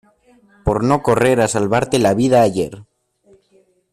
por 0.65 0.77
no 0.89 0.97
correr 1.07 1.37
a 1.41 1.47
salvarte 1.55 1.99
la 1.99 2.15
vida 2.15 2.41
ayer. 2.41 2.73